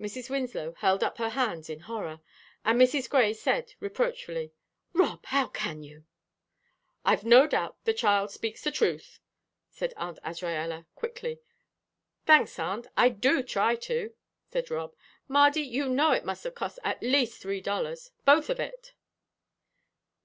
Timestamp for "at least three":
16.82-17.60